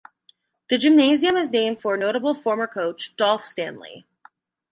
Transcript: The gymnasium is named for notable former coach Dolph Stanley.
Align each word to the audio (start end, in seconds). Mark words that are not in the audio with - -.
The 0.71 0.79
gymnasium 0.79 1.37
is 1.37 1.51
named 1.51 1.79
for 1.79 1.95
notable 1.95 2.33
former 2.33 2.65
coach 2.65 3.15
Dolph 3.17 3.45
Stanley. 3.45 4.07